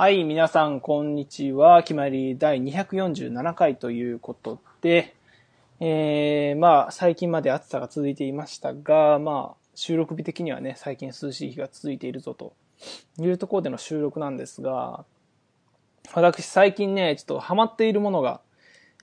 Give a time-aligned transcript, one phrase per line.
[0.00, 1.82] はい、皆さん、こんにちは。
[1.82, 5.16] 決まり第247回ということで、
[5.80, 12.52] えー、まあ、最近まで暑さが続いていましたが、まあ、収録日的にはね、最近涼しい日が続いているぞと
[13.18, 15.04] いうところでの収録なんですが、
[16.14, 18.40] 私、最近ね、ちょっとハマっているものが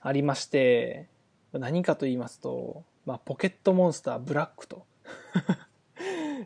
[0.00, 1.08] ありまして、
[1.52, 4.86] 何かと言いますと、まあ、ポケットモンスターブラックと。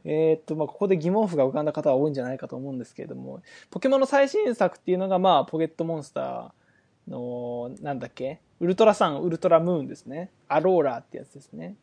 [0.04, 8.40] えーっと、まあ、ここで疑問符が浮かんだ方は多いんじゃないかと思うんですけれども、ポケモンの最新作っていうのが、まあ、ポケットモンスターの、なんだっけ？
[8.60, 10.30] ウルトラサン、ウルトラムーンですね。
[10.48, 11.76] アローラーってやつですね。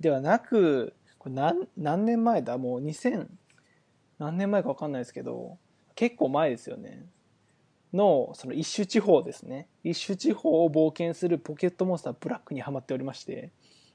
[0.00, 2.58] ではなく、これ何、何年前だ？
[2.58, 3.26] もう2000、
[4.18, 5.58] 何年前かわかんないですけど、
[5.94, 7.04] 結構前ですよね。
[7.92, 9.68] の、その一種地方ですね。
[9.84, 13.50] 一種地方を冒険するポケットモンスターブラックにはまっておりまして、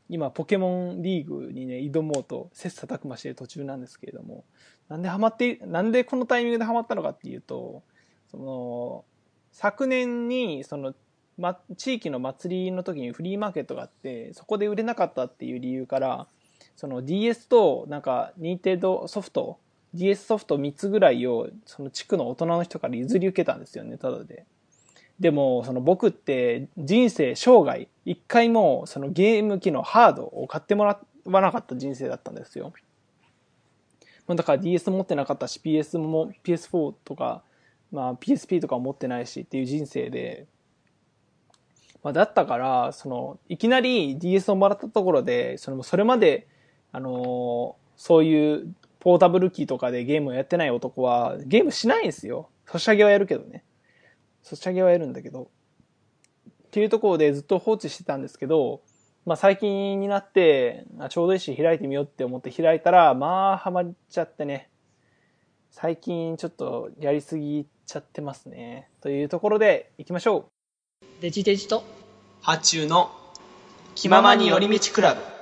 [0.10, 4.46] 今、ポケモンリーグにね、挑もうと、切磋琢磨している途中なんですけれども、
[4.88, 7.84] なんでハマって、なんでこのタイミングでハマったのかっていうと、
[8.32, 9.06] その、
[9.52, 10.94] 昨年に、その、
[11.38, 16.28] ま、地域の祭りの時にフリーマーケットがあって、そこで売れなかったっていう理由から、
[16.76, 19.60] その DS と、なんか、任天堂ソフト、
[19.94, 24.46] DS ソフト3つぐらいを、その地区の大人の人から譲り受けたんですよね、ただで。
[25.20, 32.74] でも、その僕って人生生涯、一回もそのゲーム機のハードを買ってもらわなかった人生だったんですよ。
[34.28, 37.44] だから DS 持ってなかったし、PS も PS4 とか、
[37.92, 40.46] まあ PSP とか持ってないしっていう人生で、
[42.04, 46.48] まあだったから、その、いきなり DS をもらったところで、その、それまで、
[46.92, 52.50] あのそういうポータブル機とかでゲームをやってない男は、ゲームしないんですよ。
[52.66, 53.64] ソシャゲはやるけどね。
[54.48, 55.50] ソシャゲはやるんだけど。
[56.68, 58.82] っていうところでずっと放置してたんですけど、
[59.26, 64.70] まあ最近になって、あちょうどいいし開いてみようって思って開いたら、まあハマっちゃってね。
[65.70, 68.90] 最近ちょっとやりすぎちゃってますね。
[69.02, 70.50] というところで行きましょ
[71.02, 71.06] う。
[71.22, 71.84] デジデジと
[72.42, 73.12] ハチューの
[73.96, 75.37] 気ままに寄り道クラブ。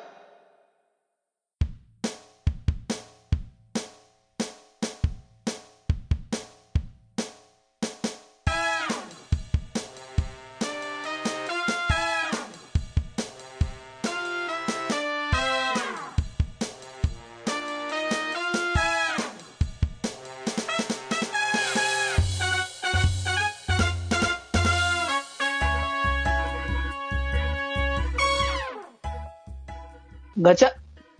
[30.41, 30.73] ガチャ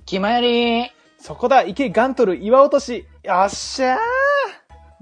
[0.06, 3.98] 決まりそこだ池ガントル岩落としよっしゃ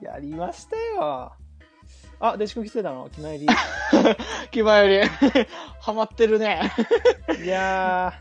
[0.01, 1.31] ーやりましたよ
[2.19, 3.45] あ、デジ君来てたの 決まり。
[4.51, 5.01] 決まり
[5.81, 6.71] ハマってるね。
[7.43, 8.13] いや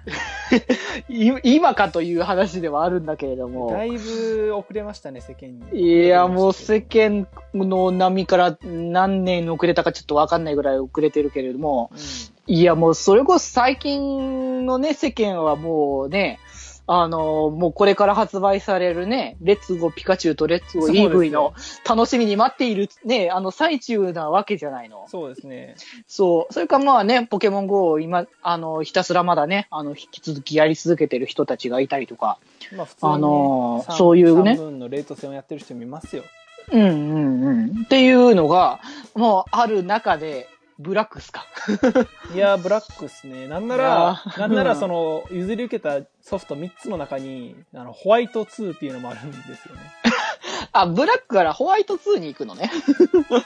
[1.09, 3.71] い今かという話ではあるんだけれどー、も。
[3.71, 6.05] だいぶ遅れましたね、世間に。
[6.05, 11.93] いや、もう世間の波から何年遅れたかちょっとわかんないぐらい遅れてるけれども。
[12.49, 16.41] うんいや、もうそれこそ最近のね、世間はもうね、
[16.87, 21.55] あの、もうこれから発売されるね、レッツゴーピカチュウとレッツゴー EV の
[21.89, 25.07] 楽しみに待っているね、あの最中なわけじゃないの。
[25.09, 25.77] そうですね。
[26.09, 26.53] そう。
[26.53, 32.39] それからまあね、ポケモン GO を今、あの、ひたすらまだね、あの、引き続きやり続けてる人たちがいたりとか。
[32.77, 36.25] まあ普通に、ね、あのそういうね三分のレート戦をやってる人もいますよ。
[36.73, 37.83] うんうんうん。
[37.85, 38.81] っていうのが、
[39.15, 40.49] もうある中で、
[40.83, 41.47] ブラックスか？
[42.35, 43.47] いやー、ブラックっすね。
[43.47, 49.81] なんなら、ーなんならその、譲り受けたソフト3つの中に、あの、ホワイト2っていうのもあるんですよね。
[50.73, 52.71] あ、ブラックからホワイト2に行くのね。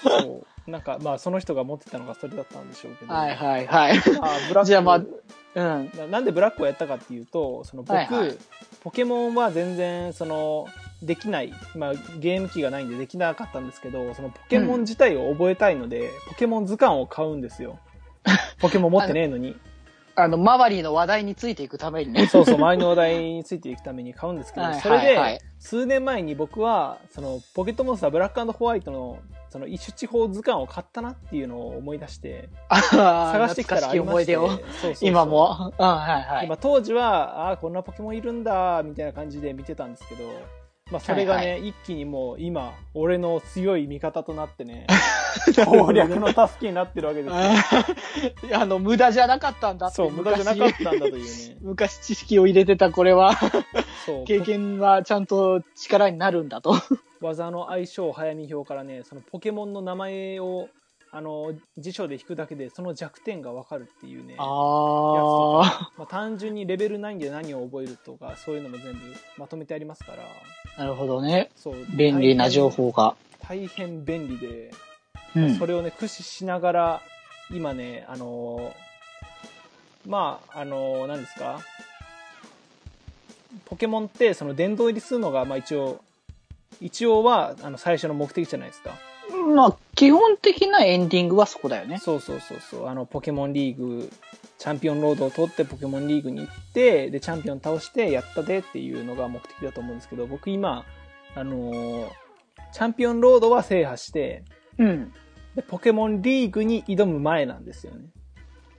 [0.03, 0.71] そう。
[0.71, 3.13] なんか、まあ、その人が持ってたのがそれだったんでしょうけど。
[3.13, 3.97] はいはいはい。
[4.19, 4.67] まあ、ブラック。
[4.67, 5.91] じゃあまあうん。
[5.97, 8.37] ななんでブラックをやったかっていうと、その僕、はいはい
[8.83, 10.69] ポケモンは全然、その、
[11.03, 17.79] できない、まあ、ゲーム機がないんでできなかったんですけど、そのポケモン自体を覚えたいので、ポケモン図鑑を買うんですよ。
[18.61, 19.57] ポケモン持ってねえのに。
[20.19, 22.27] あの、周りの話題についていくためにね。
[22.27, 29.19] そうそう、周りの話題についていくために買うんですけど、はいそれで、数年前に僕は、その、ポケットモンスターブラックホワイトの、
[29.51, 34.07] その、一種地方図鑑を買ったなっていうのを思い出して、探探してきたらありま。
[34.07, 34.48] 思い出を。
[34.48, 35.72] そうそう今も。
[35.78, 36.47] うん、はいはい。
[36.47, 40.25] 今当時は、ああ、こんなポケモンいるんだ、みたいな感じで見てたんですけど、
[40.91, 44.86] まあそれがね、はい一気にもう今、俺の強い味方となってね、
[45.66, 48.54] 攻略の助けになってるわけですよ。
[48.56, 49.91] あの、無駄じゃなかったんだ。
[49.91, 51.56] そう、無駄じゃなかったんだというね。
[51.60, 53.34] 昔知識を入れてたこれは、
[54.06, 56.74] そう、経験はちゃんと力になるんだと。
[57.21, 60.68] 技の相性早見表からね、そのポケモンの名前を、
[61.10, 64.36] あの、辞書で引くだけでその弱点がわかるっていうね。
[64.38, 69.00] あまあ、単純にレベル9で何を覚えるとか、そういうのも全部
[69.36, 70.27] まとめてありますから、あ、
[70.78, 71.51] なるほどね。
[71.57, 71.75] そう。
[71.97, 73.17] 便利な情報が。
[73.49, 74.73] 大変便利で、
[75.34, 77.03] うんそれをね、駆使しながら、
[77.51, 81.61] 今ね、あのーまあ、あのー何ですか？
[83.65, 86.01] ポケモンって、その殿堂入りするのが、まあ一応、
[86.81, 88.95] 一応は、あの、最初の目的じゃないですか。
[89.55, 91.99] まあ、基本的なエンディングはそこだよね。
[91.99, 92.87] そうそうそうそう。
[92.89, 94.11] あの、ポケモンリーグ、
[94.66, 100.84] チャンピオンロードを取ってポケモンリーグに行って、で、チャンピオン倒して、やったでっていうのが目的だと思うんですけど、僕今、
[101.36, 102.09] あのー
[102.72, 104.42] チャンピオンロードは制覇して、
[104.78, 105.13] うん。
[105.54, 108.07] で、ポケモンリーグに挑む前なんですよね。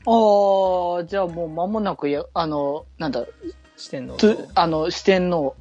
[0.05, 3.25] ああ、じゃあもう間もなくや、あの、なんだ、
[3.77, 4.17] 四天王。
[4.55, 5.55] あの、視点の、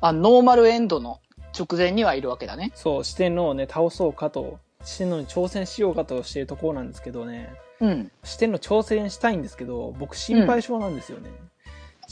[0.00, 1.18] あノーマルエンドの
[1.52, 2.70] 直前にはいるわけだね。
[2.76, 7.52] そう、四天王をね、倒そうかと、四天王に挑戦しようかとしているところなんですけどね、
[7.84, 8.10] うん。
[8.22, 11.30] 四天王挑戦したいんですけど、僕心配性なんですよね。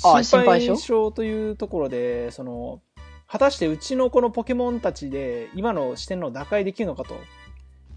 [0.05, 1.13] ああ心配性？
[1.13, 2.81] というところで、その、
[3.27, 7.17] 果たしてうちのこのポケモンたちで今の四天王を打開できるのかと、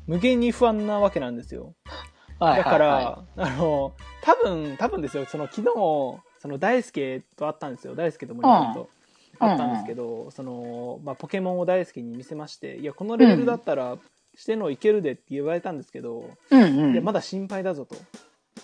[0.07, 1.74] 無限に不安なわけなんですよ。
[2.39, 5.66] はいだから、はいはあの、多分、多分ですよ、その昨日、
[6.39, 7.95] その大輔と会ったんですよ。
[7.95, 8.89] 大輔と森本と
[9.39, 13.98] 会ったんですけど、その、まあ、ポケモンを大輔に見せまして、いや、このレベルだったら、
[14.35, 16.55] してんのいけるでって言われたんですけど、い。
[16.55, 16.93] うんうん。
[16.93, 17.95] いや、まだ心配だぞと。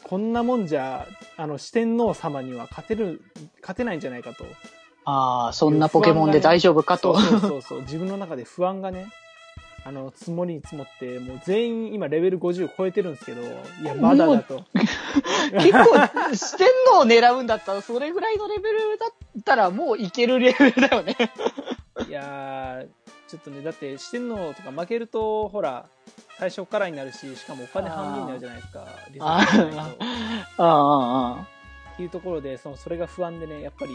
[0.03, 1.07] こんなもんじゃ、
[1.38, 3.21] あの、四天王様には勝てる、
[3.62, 4.45] 勝てないんじゃないかと。
[5.06, 7.18] ああ、そんなポケモンで大丈夫かと。
[7.18, 7.81] そうそうそうそう。
[7.81, 9.07] 自分の中で不安がね、
[9.83, 13.45] あの、積もりに積もって、もう全員今レベル50超えてるんですけど、い
[13.83, 14.63] や、まだだと。
[15.53, 21.18] 結構、四天王を狙うんだったら、それぐらいのレベルだったら、もういけるレベルだよね。
[22.07, 22.88] いやー、
[23.31, 25.86] ちょっとね、だって四天王とか負けると、ほら、
[26.38, 28.88] 最初からになるし、しかもお金半分になるじゃないですか。
[29.10, 30.04] リセットしないと。
[30.57, 31.48] ああ、あ
[31.94, 33.94] っていうところで、その、それが不安でね、やっぱり、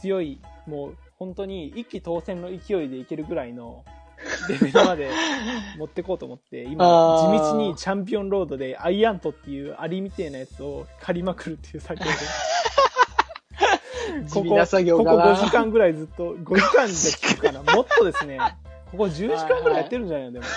[0.00, 3.84] 強い、もう、本当に一気当選の勢いでいけるぐらいの、
[4.48, 5.10] レベルまで
[5.76, 8.46] 持ってこうと思って、今、地道にチャンピオンロー。
[8.46, 12.12] ドでアイアントっていうアリみたいなやつを借りまくるっていう作業で。
[14.26, 17.62] 地味な作業だなここ5時間ぐらいずっと、5時間で聞くかな。
[17.74, 18.38] もっとですね、
[18.90, 20.32] ここ10時間ぐらいやってるんじゃないの？
[20.32, 20.44] でも。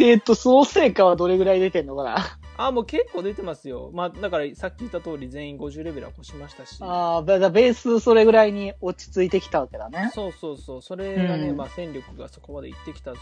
[0.00, 2.38] えっと、総成果はどれぐらい出てんのかな？
[2.56, 3.90] あ、もう結構出てますよ。
[3.94, 6.78] まあ、だからさっき言った通り全員50レベルは越しましたし。
[6.80, 10.10] ああ、ベースそれぐらいに落ち着いてきたわけだね。
[10.12, 10.82] そうそうそう。
[10.82, 13.20] それがね、うんまあ戦力がそこまでいってきたぞ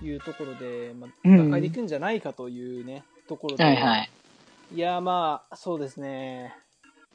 [0.00, 3.64] というところで、まあ、うん打開できるんじゃないかというね、ところで。
[3.64, 4.10] はいはい。
[4.74, 6.54] いや、まあ、そうですね。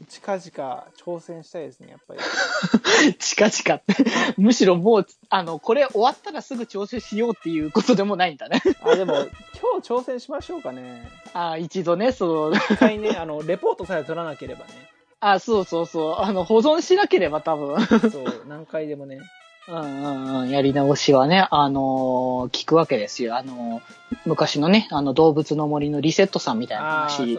[0.08, 2.20] 近々挑戦したいですね、やっぱり。
[3.20, 3.96] 近々って。
[4.38, 8.62] むしろもう、あの、これ終わったらすぐ調整しようっていうことでもないんだね。
[8.84, 9.14] あ、でも、
[9.62, 11.10] 今日挑戦しましょうかね。
[11.34, 14.90] あ一度ね、その、一回ね、あの、レポートさえ取らなければね。
[15.20, 19.20] あそうそうそう、あの、保存しなければ多分、そう、何回でもね。
[19.68, 23.38] うんうんうん、やり直しはね、あのー聞くわけですよ。
[23.38, 23.82] あのー
[24.26, 27.38] 昔のね、あの、動物の森のリセットさんみたいな話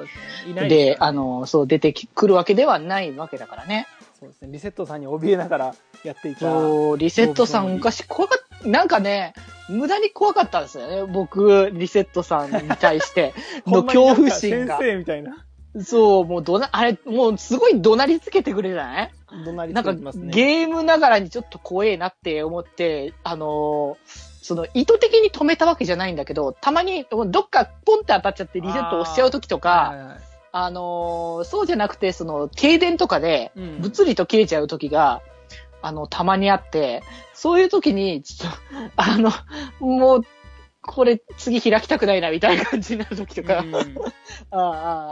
[0.54, 3.86] でで、あのーそう、出てくるわけではないわけだからね。
[4.18, 4.48] そうですね。
[4.52, 5.74] リセットさんに怯えながら
[6.04, 6.40] やっていた。
[6.40, 9.34] そう、リセットさん昔怖かった、なんかね、
[9.68, 11.12] 無駄に怖かったんですよね。
[11.12, 13.34] 僕、リセットさんに対して
[13.66, 14.78] の恐怖心が。
[14.78, 15.44] 先生みたいな。
[15.84, 19.10] そう、もうどな、あれ、もうすごい怒鳴りつけてくれるじゃない？
[19.44, 20.32] どなりなんかつますね。
[20.32, 30.18] ゲームながらにちょっと怖えなって思って、あのーその意図的に止めたわけじゃないんだけど、たまにどっかポンって当たっちゃってリセット押しちゃう時とか、はいはいはい。
[30.50, 33.80] あのーそうじゃなくて、その停電とかでうん。
[33.80, 35.22] 物理と切れちゃう時が、
[35.80, 37.02] あの、たまにあって、
[37.34, 38.58] そういう時に、ちょっと、
[38.96, 39.30] あの、
[39.80, 40.22] もう、
[40.80, 43.74] これ次開きたくないなみたいな感じになる時とか、うん。
[44.50, 44.60] ああ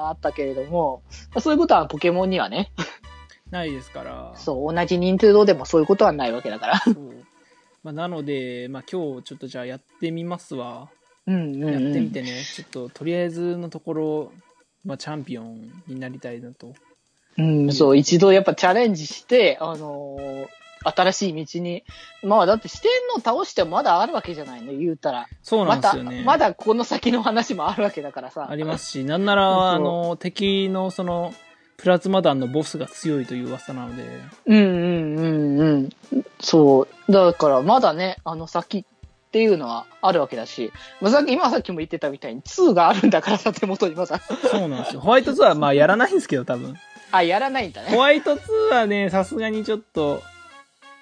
[0.06, 1.02] ああったけれども、
[1.38, 2.72] そういうことはポケモンにはね、
[3.50, 4.32] ないですから。
[4.36, 6.78] そう、同じ任天堂でもそういうことはないわけだから。
[6.80, 6.94] そう
[7.82, 10.90] まあ、なので、まあ、今日ちょっとじゃあやってみますわ。
[11.26, 11.84] うんうん、うん。
[11.84, 14.32] やってみてね、ちょっととりあえずのところ、
[14.84, 16.74] まあ、チャンピオンになりたいなと。
[17.38, 20.46] うん、そう、一度やっぱチャレンジして、あのー
[20.82, 21.84] 新しい道に、
[22.22, 25.28] まあだって四天王倒してもまだあるわけじゃないね、言うたら。
[25.42, 26.22] そうなんですよね。
[26.24, 28.46] まだこの先の話もあるわけだからさ。
[28.50, 31.34] ありますし、なんなら、あの、敵のその、
[31.80, 34.04] プラズマ弾のボスが強いという噂なので、
[34.46, 35.90] うんうんうんうん。
[36.40, 37.12] そう。
[37.12, 38.84] だからまだね、あの先っ
[39.30, 44.18] ていうのはあるわけだし、まあ、さっき、今さっきも言ってたみたいに2があるんだからさ、手元にまだ。
[44.18, 45.00] そうなんですよ。
[45.00, 46.76] ホワイト2はまあやらないんですけど、多分。
[47.12, 47.98] あ、やらないんだホね。
[47.98, 50.22] ワイト2はね、さすがにちょっと、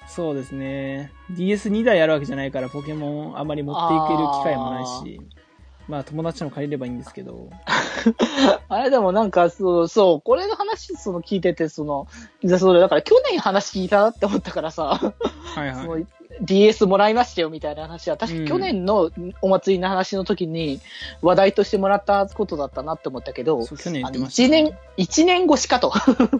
[0.06, 1.12] そうですね。
[1.32, 5.20] DS2 台あるわけじゃないから、ポケモンあまり持っていける機会もないし、
[5.88, 7.48] まあ友達の借りればいいんですけど、
[8.68, 12.06] あれでもなんか、そう、そう、これの話、その聞いてて、その、
[12.44, 15.14] じゃあそれ、だから去年話聞いたなって思ったからさ、
[15.54, 16.06] はいはい。
[16.40, 19.10] DS もらいましたよみたいな話は、確か去年の
[19.42, 20.80] お祭りの話の時に
[21.22, 25.92] 話題としてもらったことだったなって思ったけど、そう去年言ってました、1年、一年越しかと。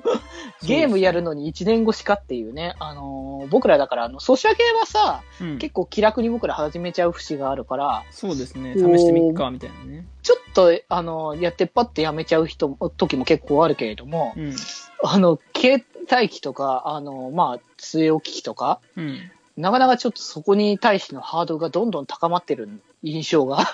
[0.64, 2.74] ゲームやるのに1年越しかっていうね。
[2.78, 8.74] あのー僕らだから、あの、ソシャゲはさ、うん結構気楽に僕ら始めちゃう節があるから、そうですね。
[8.74, 10.04] 試してみっか、みたいなね。
[10.22, 14.54] ちょっと、あの、やってパッてやめちゃう人、時も結構あるけれども、うん。
[15.02, 19.30] あの、携帯機とか、あの、まあ、据え置き機とか、うん。
[19.58, 22.68] なかなかちょっとそこに対してのハードルがどんどん高まってる
[23.02, 23.66] 印象が。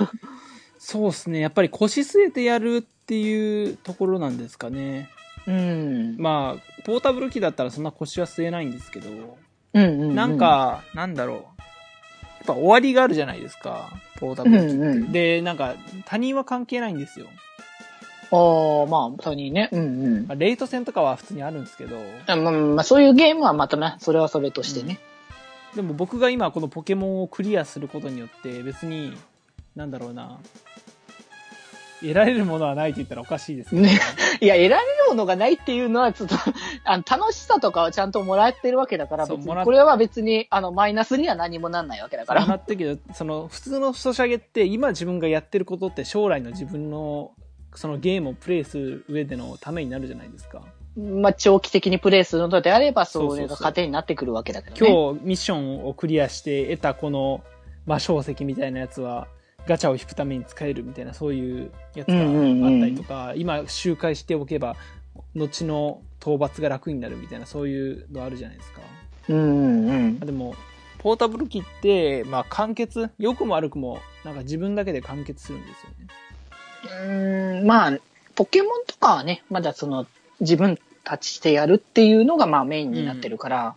[0.78, 1.40] そうですね。
[1.40, 5.10] やっぱり腰据えてやるっていうところなんですかね。
[5.46, 6.16] うん。
[6.18, 9.10] まあ、ポータブル機だったらそんな腰は据えないんですけど、
[9.74, 11.36] うんうんうんなん、か、なんだろう。
[11.36, 14.74] やっぱ終わりがあるじゃないですか、ポータブル機って。
[14.74, 15.74] うんうんで、なんか、
[16.06, 17.26] 他人は関係ないんですよ。
[18.30, 19.68] ああ、まあ、他にね。
[19.72, 20.26] うんうん。
[20.26, 24.98] まあレイト戦とかは普通にあるんですけど、あまあ、まあ、そういうゲームはまたね、それはそれとしてね。
[25.74, 29.12] でも僕が今このポケモンをクリアすることによって別に、
[29.74, 30.38] なんだろうな、
[32.00, 33.98] 得られるものはないと言ったらおかしいですけど、ね
[34.40, 36.36] いや、得られるものがないっていうのは、ちょっと、
[36.84, 42.62] あの、楽しさとかはちゃんともらってるわけだから、これは別に、あの、マイナスには何もなんないわけだかそうなら。
[42.62, 47.32] ってるけど、その普通のソシャゲって今自分がやってることって将来の自分の
[47.74, 50.62] そのゲームをプレイする上でのためになるじゃないですか。
[50.96, 54.92] まあ、長期的にプレイするのであれば、それが糧になってくるわけだけどね。
[54.92, 57.42] 今日ミッションをクリアして得たこの
[57.86, 59.26] 魔晶石みたいなやつは
[59.66, 64.76] ガチャを引くために使えるみたいなそういうやつがあったりとか、今周回しておけば
[65.34, 68.80] 後の討伐が楽になるみたいなそういうのあるじゃないですか。
[69.28, 70.20] うんうんうん。
[70.20, 70.54] でも
[70.98, 76.06] ポータブル機って、まあ、完結良くも悪くもなんか自分だけで完結するんですよね。
[76.84, 77.98] うーんまあ、
[78.34, 80.06] ポケモンとかはね、まだその、
[80.44, 83.74] 自分たちでやるっていうのがまあメインになってるから、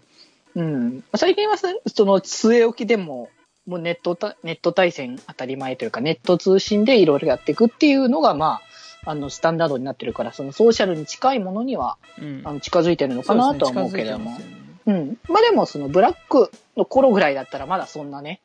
[0.55, 1.03] うん。
[1.15, 3.29] 最近はさその据え置きでも、
[3.67, 8.62] もうネットた、ネット対戦当たり前というか、ネット通信でいろいろやっていくっていうのが、ま
[9.05, 14.38] あ、あの、スタンダードになってるから、そのソーシャルに近いものには、うんあの、近づいてるのかなとは思うけれども。
[14.86, 15.17] うん。
[15.27, 18.39] まあでも、そのブラックの頃ぐらいだったら、まだそんなね、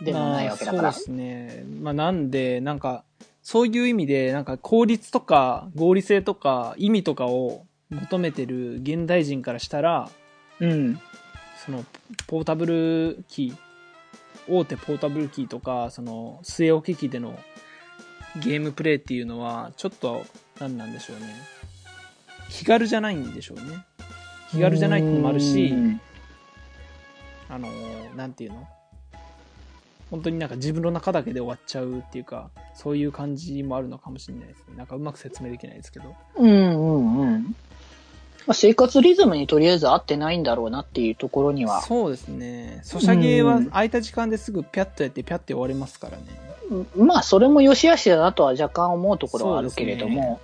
[0.00, 0.82] でもないわけだから。
[0.82, 1.64] まあそうですね。
[1.80, 3.04] まあなんで、なんか、
[3.48, 10.10] そういう意味で、なんか効率とか合理性とか意味とかを求めてる現代人からしたら、
[10.58, 11.00] うん。
[11.64, 11.84] その、
[12.26, 17.38] ポータブルキー、大手ポータブルキーとか、その、据え置き機での
[18.42, 20.26] ゲームプレイっていうのは、ちょっと、
[20.58, 21.32] なんなんでしょうね。
[22.50, 23.86] 気軽じゃないんでしょうね。
[24.50, 26.00] 気軽じゃないってのもあるし、うん
[27.48, 28.66] あのーなんていうの？
[30.10, 34.76] 本当になんか自分の中だけで終わっちゃうっていうか、そういう感じもあるのかもしれないですね。
[34.76, 36.14] なんかうまく説明できないですけど。
[36.36, 37.56] うんうんうん。
[38.46, 41.82] まあ、生活リズムにとりあえず合ってないんだろうなっていうところには。
[41.82, 42.80] そうですね。
[42.84, 46.24] ソシャゲはうん空いた時間ですぐピャッとやってピャッて終わりますからね。
[46.96, 50.40] まあ、それも良し悪しだなとは若干思うところはあるけれども。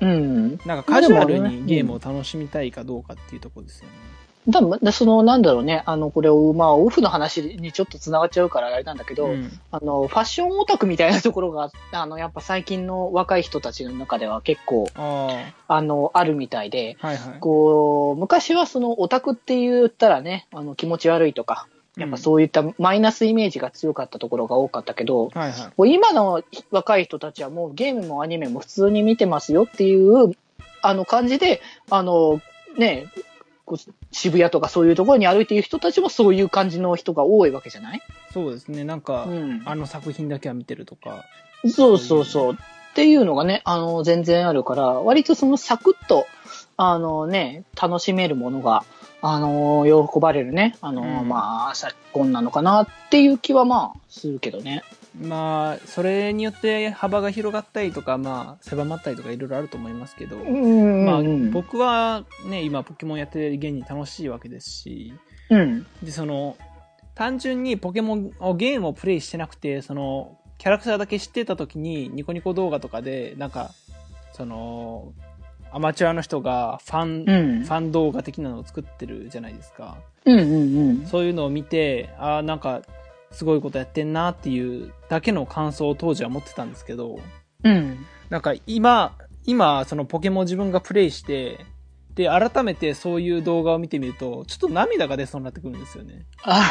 [0.00, 0.50] うん。
[0.64, 4.11] なんかカジュアルにゲームを楽しみたいかどうかっていうところですよね。
[4.48, 5.84] だだその、なんだろうね。
[5.86, 17.38] あの、これを、まあ、オフの話にちょっと繋がっちゃうからあれなんだけど、うんあの、ファッションオタクみたいなところが、あの、やっぱ最近の若い人たちの中では結構、ああの、あるみたいで、あ、はいはい。
[17.38, 25.30] こう、昔はそのオタクって言ったらね、あの、気持ち悪いとか、やっぱそういったマイナスイメージが強かったところが多かったけど、
[25.86, 30.32] 今の若い人たちはもうゲームもアニメも普通に見てますよっていう、
[30.80, 32.40] あの感じで、あの、
[32.78, 33.06] ね、
[34.10, 38.02] 渋谷とかそういうところに歩いている人たちもそういう感じの人が多いわけじゃない？
[38.32, 38.84] そうですね。
[38.84, 39.62] なんか、うん。
[39.64, 41.24] あの作品だけは見てるとか。
[41.68, 42.52] そうそうそう。
[42.54, 46.26] っていうのがね、あの、全然あるから、割とそのサクッと、
[46.76, 48.84] あのね、楽しめるものが、
[49.22, 54.82] あの、喜ばれるね、あの、うんまあ、昨今なのかなっていう気はまあ、するけどね。
[55.20, 61.50] まあ、それによって幅が広がったりとか、まあ、狭まったりとかいろいろあると思いますけど、うんまあ、うん。
[61.50, 65.12] 僕はね、今ポケモンやってる現に楽しいわけですし、
[65.50, 65.86] うん。
[66.02, 66.56] で、その、
[67.14, 73.72] 単純にポケモンをゲームをプレイしてなくて、その、キャラクターだけ知ってた時に、ニコニコ動画とかで、なんか、
[74.32, 75.12] その、
[75.72, 79.96] アマチュアの人がファン、うんファン動画的なのを作ってるじゃないですか。
[80.24, 81.06] うんうんうん。
[81.06, 82.82] そういうのを見て、ああ、なんか、
[83.32, 87.18] すごいことやってんなっていうだけの感想を当時は持ってたんですけど、
[87.64, 88.06] うん。
[88.30, 91.66] なんか今、今、そのポケモン自分がプレイして、
[92.14, 96.26] で、改めてそういう動画を見てみると、ちょっと涙が出そうになってくるんですよね。
[96.44, 96.62] あ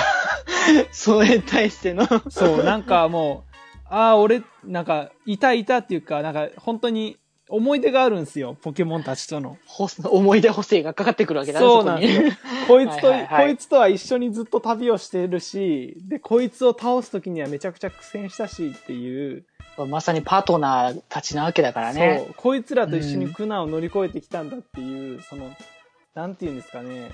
[0.91, 2.07] それに対しての。
[2.29, 3.51] そう、なんかもう、
[3.85, 7.17] ああ、俺、なんか、いたいたっていうか、なんか、本当に、
[7.51, 9.57] 思い出があるんですよ、ポケモンたちとの。
[9.65, 12.31] ほ思い出補正がかかってくるわけだね、そうなんですよ。
[12.67, 19.45] こいつと、こいつとは一緒にずっと旅をしてるし、で、こいつを倒すときにはめちゃくちゃ苦戦したしっていう、
[19.87, 22.23] まさにパートナーたちなわけだからね。
[22.25, 25.49] そう、こいつらと一緒に苦難を乗り越えてきたんだっていう、その、
[26.13, 27.11] なんて言うんですかね。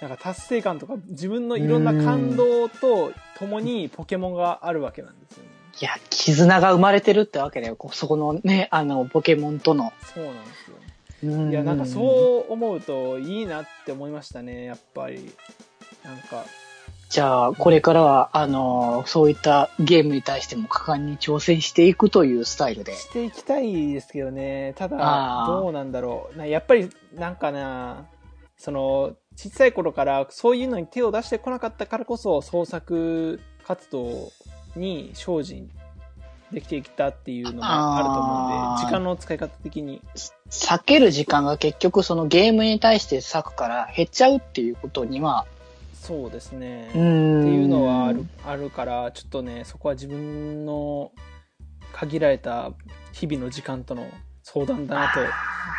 [0.00, 5.47] なんか達成感とか自分のいろんな感動と共にポケモンがあるわけなんですよね。
[5.80, 7.76] いや、絆が生まれてるってわけだよ。
[7.92, 9.92] そこのね、あの、ポケモンとの。
[10.14, 10.76] そうなんですよ。
[11.24, 15.32] うんいや、なんかそう思うといいなって思いましたね、やっぱり。
[16.04, 16.44] なんか、
[17.10, 22.94] じゃあ、これからは、あの、そういったゲームに対しても果敢に挑戦していくというスタイルで。
[22.94, 24.74] していきたいですけどね。
[24.76, 26.38] ただどうなんだろう。
[26.38, 28.06] なやっぱり、なんかな、
[28.58, 34.32] その、小さい頃からそういうのに手を出してこなかったからこそ創作活動
[34.76, 35.70] に精進
[36.52, 40.02] できてきたっていうのもあると思うんで、時間の使い方的に。
[40.50, 45.46] 避ける時間が結局そのゲームに対して割くから減っちゃうっていうことには、
[45.94, 46.90] そうですね。
[46.94, 47.44] うっん。
[47.44, 51.12] ていうのはある、あるから、ちょっとね、そこは自分の
[51.92, 52.70] 限られた
[53.12, 54.06] 日々の時間との
[54.42, 55.12] 相談だな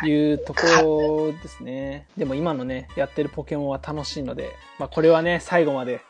[0.00, 2.06] というところですね。
[2.16, 6.00] でも今のね、やってるポケモンは楽しいので、まあこれはね、最後まで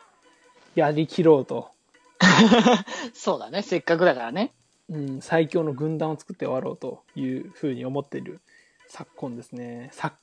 [0.75, 1.70] やりきろうと、
[3.13, 3.61] そうだね。
[3.61, 4.53] せっかくだからね。
[4.89, 8.41] うん、最強の軍団を作って終わろうというふうに思っている
[8.91, 9.89] 昨今ですね。
[9.93, 10.15] 昨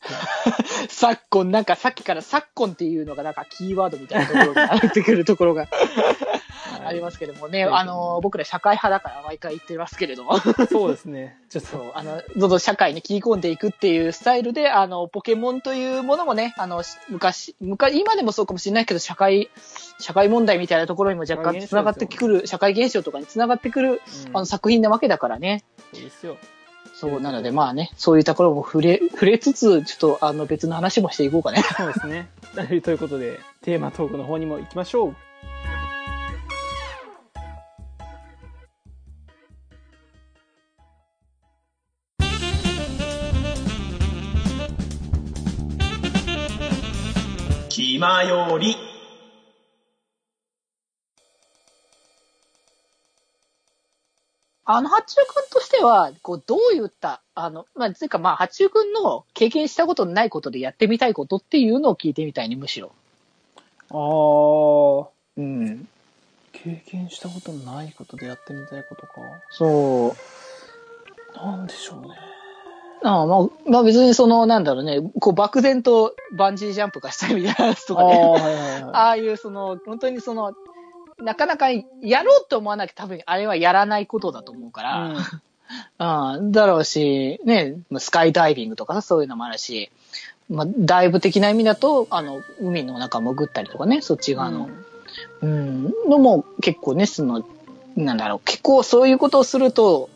[0.91, 6.38] 昨今、なんかさっきから昨今っていうのがなんかキーワードみたいなところが入ってくるところが今。
[6.85, 10.39] ありますけれどもね、はいあの、僕ら社会派だから毎回言ってますけれども、
[10.71, 11.39] そうですね。
[11.49, 19.51] ちょっと、あの、どんどん社会に切り込んでいくっていうスタイルで、あの、ポケモンというものもね、あの、し昔、昔、今でもそうかもしれないけど、社会、
[19.99, 25.65] 社会問題みたいなところにも若干繋がってくる、社会現象とかに繋がってくる、うんあの、作品なわけだからね。
[25.93, 26.37] そうですよ。
[27.01, 31.63] そう、なのでまあね、そういうところも触れ、触れつつ、ちょっとあの別の話もしていこうかね。
[31.77, 32.29] そうですね。
[32.83, 35.17] ということで、テーマトークの方にも行きましょう。
[47.79, 48.77] 気まより。
[54.65, 62.91] あの、八中くんとしては、こう、どういった、あの、まあ、つうかまあ、八中くんの経験したことのないことでやってみたいことっていうのを聞いてみたいね、むしろ。
[63.91, 65.89] あー、うん。
[66.51, 69.13] 経験したことのないことでやってみたいことか。
[69.51, 70.17] そ
[71.33, 71.37] う。
[71.37, 72.38] なんでしょうね。
[73.03, 78.15] ああまあ、まあ別にその、なんだろうね、こう漠然とバンジージャンプがしたいみたいなやつとかね。
[78.15, 78.83] あーはいはいはい。
[78.93, 80.55] ああいうその、本当にその、
[81.19, 89.91] なかなかやろうと思わなきゃ多分あれはやらないことだと思うから、うん、 だろうし、ね、スカイダイビングとかさ、そういうのもあるし、
[90.49, 94.69] まあ、ダイブ的な意味だと、あの、海の中潜ったりとかね、そっち側の、
[95.43, 97.45] うん、のも結構ね、その、
[97.97, 100.09] なんだろう、結構そういうことをすると、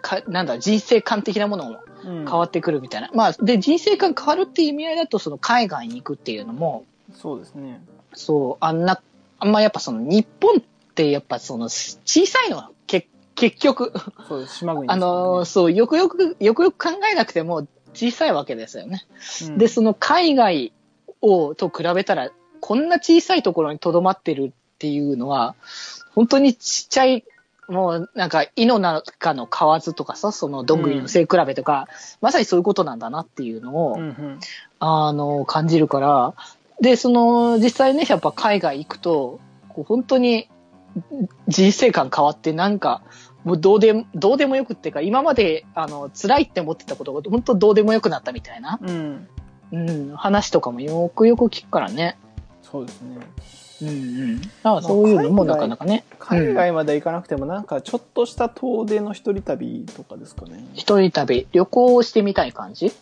[0.00, 3.10] かなんだ、人生観的なものもうん、変わってくるみたいな。
[3.12, 7.80] まあ、で、人生観変わるっていう意味合いだと、その海外に行くっていうのも、そうですね。
[8.14, 9.00] そう、あんな、
[9.38, 10.60] あんまやっぱその日本っ
[10.94, 13.92] てやっぱその小さいの、け結局、
[14.28, 14.58] そうです。
[14.58, 19.04] 島国ですあの、そう、よくよく、よくよく考えなくても小さいわけですよね。
[19.42, 20.72] うんで、その海外
[21.20, 22.30] を、と比べたら、
[22.60, 25.54] こんな小さいところに留まってるっていうのは、
[26.14, 27.24] 本当にちっちゃい、
[27.68, 31.86] もうなんか、井の中の蛙とかさ、そのどんぐりの背比べとか、
[32.20, 34.40] まさにそういうことなんだなっていうのを、うんうん。
[34.80, 36.34] あの、感じるから、
[36.80, 40.48] で、その、実際ね、やっぱ海外行くと、こう本当に
[41.46, 43.02] 人生観変わって、なんか、
[43.44, 49.28] もうどうでも、どうでもよくっていうか、今まで、あの、辛いって思ってたことが、本当どうでもよくなったみたいな、うん。
[49.70, 52.16] うん、話とかもよくよく聞くからね。
[52.62, 53.18] そうですね。
[53.80, 54.40] うんうん。
[54.40, 56.04] だからそういうのもなかなかね。
[56.18, 60.64] 海外まで行かなくても、なんかちょっとした遠出の一人旅とかですかね。
[60.74, 62.92] 一人旅、旅行をしてみたい感じ？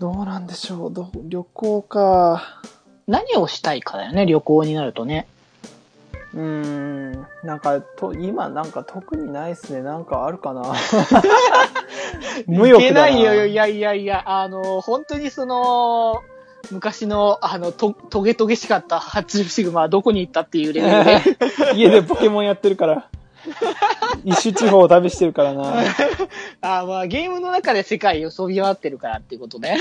[0.00, 0.92] どうなんでしょう。
[0.92, 2.60] ど旅行か。
[3.06, 5.26] 何をしたいかだよね、旅行になるとね。
[6.32, 7.26] うーん。
[7.44, 9.82] なんか、と、今なんか特にないっすね。
[9.82, 10.74] なんかあるかな。
[12.46, 16.22] 無欲だないよ、いやいやいや、あの、本当にその、
[16.70, 21.74] 昔の、あの、と、トゲトゲしかった発注シグマはどこに行ったっていうレベルで。
[21.74, 23.08] 家でポケモンやってるから。
[24.24, 25.74] 一周地方を旅してるからな。
[26.62, 29.78] あまあ、ゲームの中で世界を飛び回ってるからっていうことね。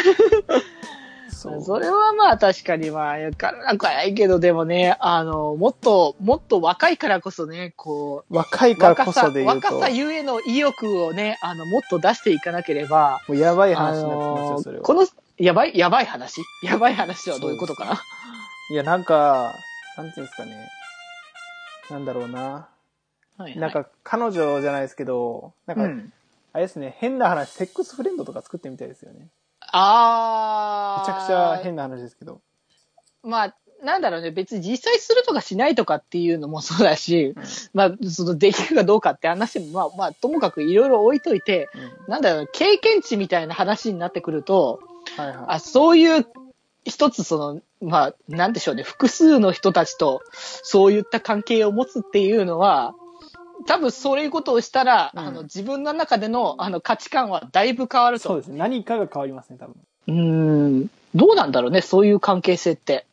[1.30, 1.64] そう。
[1.64, 14.84] それはまあ確かにまあ、やからなくはないけど、でもね、あの、もっと、もっと若いからこそね、こう、若いからこそで言うと、若さゆえの意欲をね、あの、もっと出していかなければ、もうやばいあ話になってますよ、のそれは。
[14.84, 15.08] この、
[15.44, 16.42] やばい、やばい話？
[16.64, 18.02] やばい話はどういうことかな？
[18.72, 19.54] いや、なんか、
[19.98, 20.70] なんていうんですかね。
[21.92, 22.40] なんだろうな。
[22.42, 22.68] は
[23.40, 26.14] いはいなんか、彼女じゃないですけど、なんか、うん。
[26.54, 29.28] あれですね、変な話、セックスフレンドとか作ってみたいですよね。
[29.60, 31.08] あー。
[31.10, 32.40] めちゃくちゃ変な話ですけど。
[33.24, 37.36] まあ、なんだろうね、別に実際するとかしないとかっていうのもそうだし、
[37.74, 44.80] まあ、そのできるかどうかって話も、まあ、まあ、ともかくいろいろ置いといて、うんなんだろう、経験値みたいな話になってくると、
[45.18, 45.38] はいはい。
[45.48, 46.26] あそういう
[46.86, 52.94] 一つその、まあ、なんでしょうね、複数の人たちとそういった関係を持つっていうのは、
[53.66, 58.30] 多分そういうことをしたら、うんあの自分の中でのあの価値観はだいぶ変わると。
[58.30, 58.58] そうですね。
[58.58, 59.76] 何かが変わりますね、多分。
[60.08, 60.90] うーん。
[61.16, 63.06] どうなんだろうね、そういう関係性って。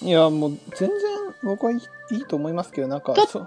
[0.00, 0.98] いや、もう、全然、
[1.44, 1.76] 僕はい
[2.10, 3.46] いと思いますけど、なんか、と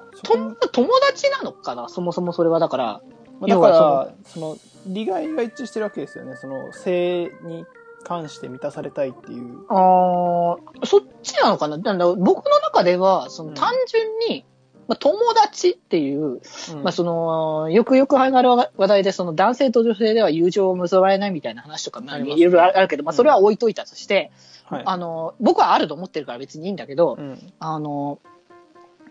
[0.72, 1.90] 友達なのかな？
[1.90, 3.02] そもそもそれはだから。
[3.42, 6.38] まあだから、その、利害が一致してるわけですよね。
[6.38, 7.66] その、性に
[8.06, 9.66] 関して満たされたいっていう。
[9.70, 11.78] ああ、そっちなのかな？
[11.78, 14.46] なんだ僕の中では、そのうん単純に、
[14.88, 24.32] まあ、友達っていう、うんまあその、よくよく上がる話題で、その男性と女性では友情を結ばれないみたいな話とか、いろいろあるけど、まあそれは置いといたとして、
[24.66, 24.84] はい。
[24.86, 27.54] あの、僕はあると思ってるから別にいいんだけど、うん。
[27.60, 28.20] あの、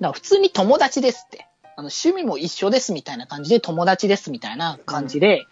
[0.00, 1.46] なんか普通に友達ですって。
[1.76, 5.44] あの趣味も一緒ですみたいな感じで友達ですみたいな感じで、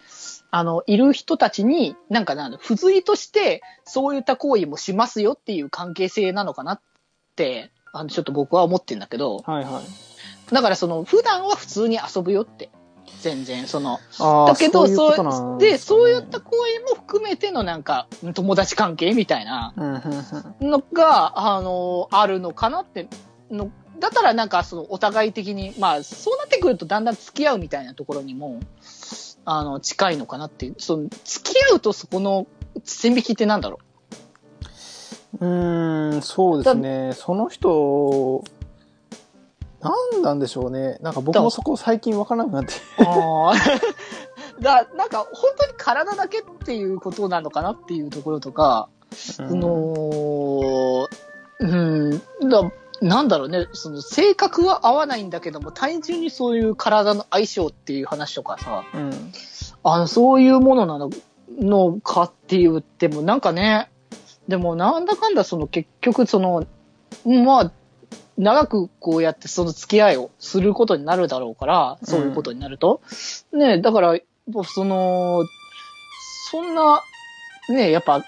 [0.54, 6.80] あの、いる人たちに、なんかなんだ、付随として、そういった行為もしますよっていう関係性なのかなっ
[7.36, 10.54] て、あの、ちょっと僕は思ってるんだけど、はいはい。
[10.54, 12.70] だからその、普段は普通に遊ぶよって。
[13.22, 19.72] 全然、その、ああ、だけど、そうで、ねそういった行為も含めてのなんか、友達関係みたいな。
[20.60, 23.08] のが、あの、あるのかなって、
[23.50, 28.60] の、だったらなんか、その、お互い的に、まあ、そうなってくるとだんだん付き合うみたいなところにも、
[29.44, 30.74] あの、近いのかなっていう。
[30.78, 32.46] その、付き合うとそこの
[32.84, 33.78] 線引きってなんだろ
[35.40, 35.44] う？
[35.44, 37.12] ーん、そうですね。
[37.14, 38.44] その人、
[39.80, 40.98] なんなんでしょうね。
[41.00, 42.74] なんか僕もそこ最近わからなくなって。
[42.98, 43.02] う。
[43.04, 43.54] ああ。
[44.60, 51.08] だなんか、本当に体だけっていうことなのかなっていうところとか、うんその、
[51.58, 52.10] うん、
[52.48, 59.32] だなんだろうね、その性格は合わないんだけども、単純にそういう体の相性っていう話とかさ、うん。
[59.82, 61.10] あの、そういうものなの
[61.58, 63.90] のかって言っても、なんかね、
[64.46, 66.66] でもなんだかんだその結局その、
[67.24, 67.72] まあ、
[68.38, 73.02] 長くこうやってその付き合いをすることになるだろうから、そういうことになると。
[73.52, 74.18] ねだから、
[74.64, 75.44] その、
[76.50, 77.02] そんな、
[77.68, 78.24] ねやっぱ、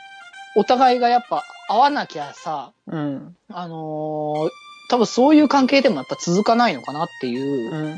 [0.57, 3.37] お互いがやっぱ合わなきゃさ、うん。
[3.49, 4.64] あのー
[4.95, 7.97] 多分そういう関係でもやっぱ続かないのかなっていううん。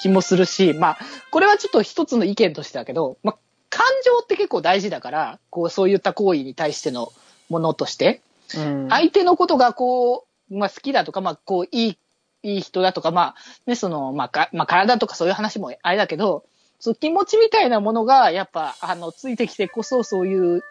[0.00, 0.98] 気もするし、まあ、
[1.30, 3.36] これはちょっと一つの意見としてだけど、まあ、
[3.70, 7.12] 感情って結構大事だから、こう、そういった行為に対しての
[7.48, 8.20] ものとして、
[8.56, 8.88] うん。
[8.88, 11.98] 相手のことがこう、まあ、好きだとか、まあ、こう、いい、
[12.42, 13.34] いい人だとか、まあ、
[13.66, 16.44] ね、その、まあ、かまあ、体とかそういう話もあれだけど、
[16.80, 20.62] その気持ちみたいなものが、やっぱ、あの、ついてきてこそ、そういう、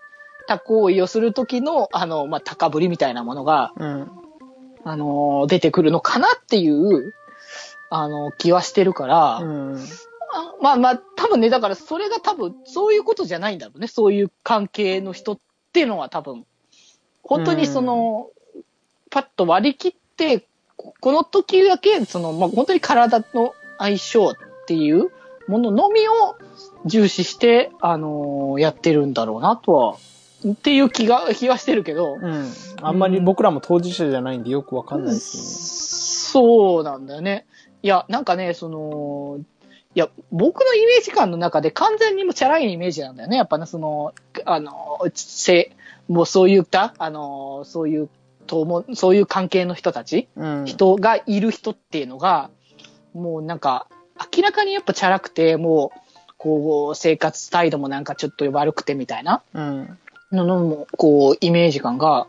[0.47, 4.11] た行為をするときの、あの、まあ、高ぶりみたいなものが、うん。
[4.83, 7.13] あの、出てくるのかなっていう、
[7.89, 9.77] あの、気はしてるから、うん。
[10.33, 13.87] あまあまあ、多分ね、だからそれが多分、そういうことじゃないんだろうね。
[13.87, 15.39] そういう関係の人っ
[15.73, 16.45] ていうのは多分、
[17.23, 18.29] 本当にその、
[19.09, 20.45] パッと割り切って、
[20.77, 24.35] ここの時だけ、その、まあ本当に体の相性っ
[24.67, 25.11] ていう
[25.47, 26.35] もののみを
[26.85, 29.97] 重視して、あのやってるんだろうなとは、
[30.49, 32.53] っていう気が、気はしてるけど、うん。
[32.81, 37.45] あんまり僕らも当事者じゃないんでよくわかんないですそうなんだよね。
[37.83, 39.39] いや、なんかね、その、
[39.93, 43.37] いや、僕のイメージ感の中で完全にもチャラいイメージなんだよね。
[43.37, 44.13] やっぱね、その、
[44.45, 45.75] あの、せ、
[46.07, 48.09] もうそういった、あの、そういう、
[48.47, 50.49] とも、そういう関係の人たち、よね。
[50.59, 50.65] うん。
[50.65, 52.49] 人がいる人っていうのが、
[53.13, 53.87] もうなんか、
[54.33, 55.99] 明らかにやっぱチャラくて、もう、
[56.37, 59.43] こう、生活態度もなんかちょっと悪くてみたいな。
[59.53, 59.97] うん。
[60.31, 62.27] ののも、こう、イメージ感が、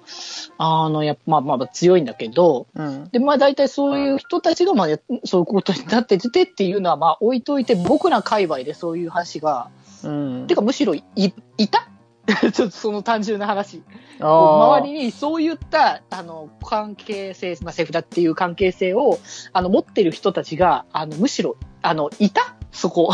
[0.59, 3.09] あの、やっぱ、まあまあ強いんだけど、うん。
[3.11, 9.71] で、まあ大体そういう人たちが、まあや、そういうことになっててっていうのは、まあ置いといて、僕ら界隈でそういう話が、
[10.05, 10.47] うん。
[10.47, 11.33] てかむしろい、い
[11.69, 11.89] た？
[12.53, 13.83] ちょっとその単純な話。
[14.21, 19.19] 周りにそういった、あの、関係性、まあセフだっていう関係性を、
[19.53, 22.55] あの、持ってる人たちが、あの、むしろ、あの、いた？
[22.73, 23.13] そこ。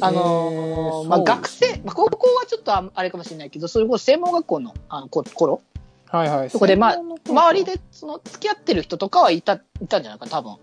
[0.00, 5.62] あのーまあ、学生、まあ、高校はちょっとああれかもしれないけど、それこそ専門学校のあのこ頃、
[6.08, 6.50] はいはい。
[6.50, 6.96] そこでまあ
[7.28, 10.56] 周りでその付き合ってる人とかはいた、いたんじゃないかな、多分。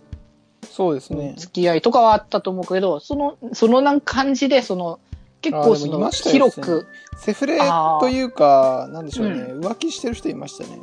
[0.69, 1.35] そうですね。
[1.37, 4.99] 付き合いとかはあったと思うけど、その、そのなんか感じで、その、
[5.41, 7.59] 結構その、広く、セフレ
[7.99, 10.79] というか、なんでしょうね、浮気してる人いましたね。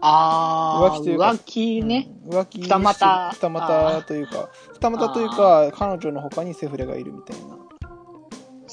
[0.00, 2.08] ああ、浮気というか浮気ね。
[2.26, 7.56] うん浮気二股二股というか、二股というか、彼女の他にセフレがいるみたいな。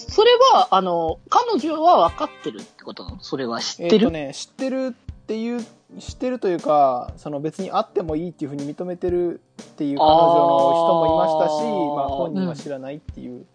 [0.08, 3.20] それは、あの、彼女は分かってるってことなの？
[3.22, 5.64] それは知ってる、えっとね、知ってるっていう、
[6.00, 13.46] 知ってるというか、その別に会ってもいいっていうふうに認めてるっていう彼女の人もいましたし、あーまあ本人は知らないっていう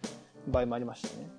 [0.48, 1.30] 場合もありましたね。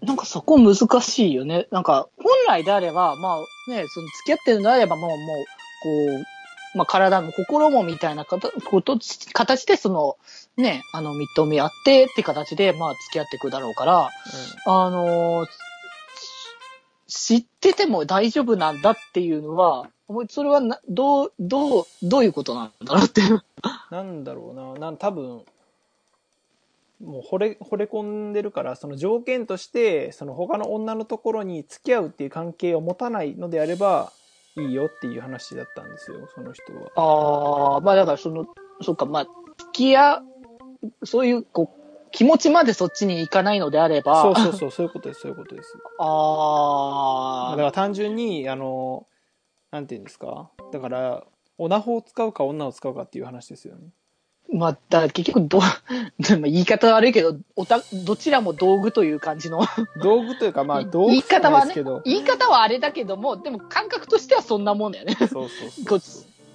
[0.00, 1.66] なんかそこ難しいよね。
[1.72, 6.24] なんか、本来であれば、まあね、その付き合ってるのであれば、もう、もう、こ
[6.74, 8.52] う、まあ体も心もみたいなこと、
[9.32, 10.16] 形でその、
[10.58, 14.10] ね、あの、認め合ってって形で、まあ付き合っていくだろうから、
[14.66, 15.48] あのー
[17.10, 19.88] 知ってても大丈夫なんだっていうのは、
[20.28, 23.42] それはな、どう、どう、どういうことなんだろうっていう。
[23.90, 25.42] なんだろうな、なん多分、
[27.02, 34.12] もう惚れ、惚れ込んでるから、その条件として、その他の女のところに付き合うっていう関係を持たないのであれば、
[34.56, 36.90] いいよっていう話だったんですよ、その人は。
[36.96, 38.46] ああ、まあだからその、
[38.82, 40.22] そうか、まあ、付き合う、
[41.04, 45.76] そういう、こう、気持ちまでそっちに行かないのであれば、そうそうそう、そういうことです、そういうことです。
[45.98, 49.06] ああ、だから単純に、あの、
[49.70, 50.50] なんていうんですか？
[50.72, 51.24] だから、
[51.58, 53.88] オナホを使うか女を使うかっていう話ですよね。
[54.50, 55.60] まあ、だ結局ど
[56.40, 59.60] 言い方悪いけど、おた、どちらも道具という感じの。
[60.02, 61.74] 道具というか、まあ、道具言い方はね
[62.06, 65.16] 言い方はあれだけども、でも感覚としてはそんなもんだよね。
[65.18, 66.00] そうそうそう こう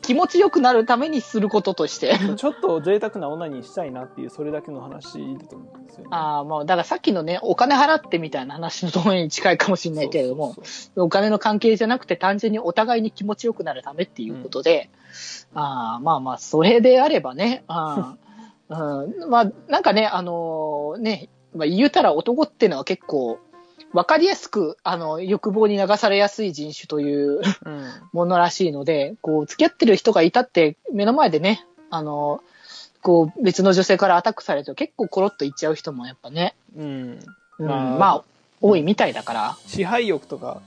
[0.03, 2.17] 気持ちよくなるためにすることとして。
[2.37, 6.09] ちょっと贅沢な女にしたいなっていう、それだけの話だと思うんですよね。
[6.11, 14.89] ああ、もう、だからさっきのね、お金払ってみたいな話のところに近いかもしれないけれども、そうそうお金の関係じゃなくて単純にお互いに気持ちよくなるためっていうことで、
[15.55, 18.23] ああまあまあ、それであればね、ああ
[18.69, 23.39] うん、まあ、なんかね、あのね、まあ、言うたら男っていうのは結構、
[23.93, 27.41] わかりやすく、あの、欲望に流されやすい人種という
[28.11, 32.41] ものらしいので、こう、付き合ってる人がいたって、目の前でね、あの、
[33.03, 37.19] こう、別の女性からアタックされると結構コロッといっちゃう人もやっぱね、うん。
[37.59, 38.23] うん、まあまあ、
[38.61, 39.57] 多いみたいだから。
[39.67, 40.61] 支配欲とか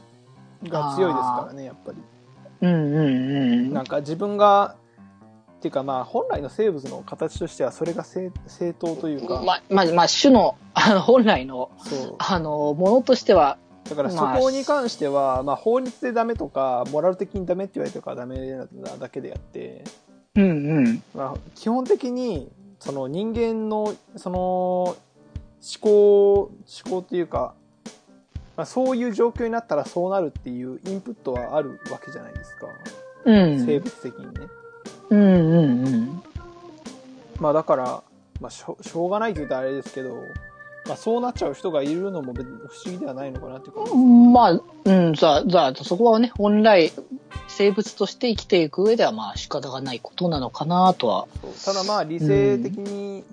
[0.65, 1.99] が強いですからね、やっぱり。
[2.61, 3.03] うんうんう
[3.71, 3.73] ん。
[3.73, 4.77] なんか自分が、
[5.67, 12.15] っていうかまあ本来の生物の形としてはそれが正正当というか、まあ、まあ、まあ、種の、 あの、本来の、そう。
[12.19, 18.67] あの、ものとしては、だからそこに関しては、まあ法律でダメとか、モラル的にダメって言われてるからダメな
[18.99, 19.83] だけであって、
[20.37, 21.03] うんうん。
[21.15, 22.49] まあ基本的に、
[22.79, 24.97] その人間の、その、思
[25.81, 26.51] 考、思
[26.89, 27.55] 考っていうか、
[28.57, 32.69] まあ、そういう状況になったらそうなるっていうインプットはあるわけじゃないですか。
[33.25, 33.67] うん。
[33.67, 34.47] 生物的にね。
[35.11, 36.23] うんうん
[37.41, 38.03] まあだから、
[38.41, 40.17] まあしょしょうがないと言うとあれですけど、
[40.87, 43.95] まあそうなっちゃう人がいるのも不思議ではないのかなっていう。
[43.95, 44.51] まあ、
[44.85, 46.93] うん、さあ、そこはね、本来、
[47.49, 51.27] 生物として生きていく上では、まあ、仕方がないことなのかなとは。
[51.65, 53.25] ただまあ理性的に、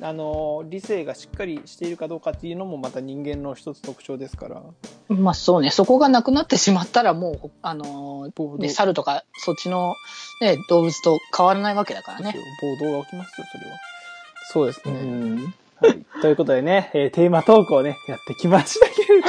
[0.00, 4.62] あの、理性がしっかりしているかどうかっていうのもまた人間の一つ特徴ですから。
[5.08, 9.94] まあ、そうね、そこがなくなってしまったら、もう、あのね、猿とか、そっちの、
[10.40, 12.34] ね、動物と変わらないわけだからね。
[12.80, 13.78] 暴動が起きますよ、それは。
[14.52, 15.00] そうですうね。
[15.00, 15.54] ん。
[15.80, 16.04] はい。
[16.22, 19.28] ということでね、えーテーマトークをね、やってきましたけれど。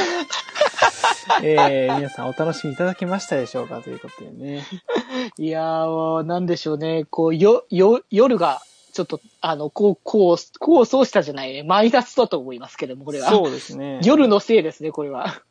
[1.43, 4.63] えー皆さんお楽しみいただけましたでしょうかということでね。
[5.37, 7.05] いやー、なんでしょうね。
[7.09, 8.61] こう、よ、よ、夜が、
[8.95, 11.63] ちょっと、あの、こう、こう、こう、そうしたじゃないね。
[11.63, 13.29] マイナスだと思いますけども、これは。
[13.29, 13.99] そうですね。
[14.05, 15.41] 夜のせいですね、これは。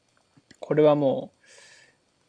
[0.60, 1.30] これはも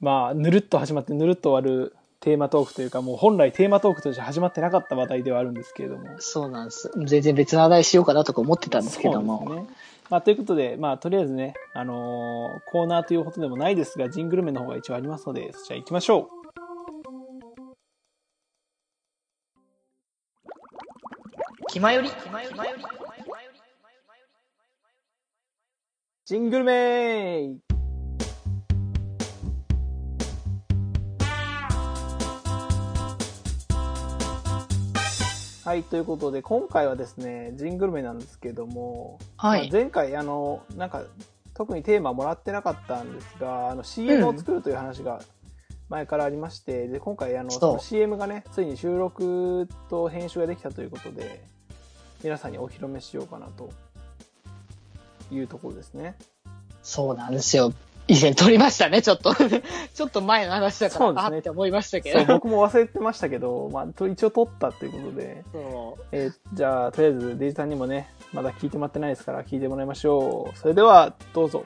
[0.01, 6.03] う、まあ、ぬるっと始まってぬるっと終わるテーマトークというか、もう本来テーマトークとして始まってなかった話題ではあるんですけれども。
[6.19, 6.91] そうなんです。
[7.05, 9.45] 全然別の話題しようかなとか思ってたんですけども。
[9.45, 9.75] そうですね。
[10.09, 16.44] まあ、ということで、まあ、とりあえずね、あのーコーナーということでもないですが、ジングルメの方が一応ありますので、そちら行きましょう。
[21.75, 22.09] 気まより。
[26.23, 27.57] ジングルメ
[35.65, 39.63] はい、ということで、今回はですね、ジングルメなんですけども、はい。
[39.63, 41.03] まあ前回、あの、なんか、
[41.53, 45.19] 特にテーマもらってなかったんですが、あの、CM を作るという話が
[45.89, 51.53] 前からありまして、で、今回、あの、そうその CM がね、ついに収録と編集ができたということで、
[52.23, 53.69] 皆さんにお披露目しようかなと
[55.31, 56.15] いうところですね。
[56.83, 57.73] そうなんですよ。
[58.07, 59.33] 以前撮りましたね、ちょっと。
[59.93, 62.33] ちょっと前の話だから、そうですねあって思いましたけそう、ど。
[62.35, 70.57] 僕も忘れてましたけど、まあ、と一応撮ったっていうことで、そうえーじゃあ、とりあえずデジタルにもね、まだ聞いてもらってないですから、聞いてもらいましょう。
[70.57, 71.65] それでは、どうぞ。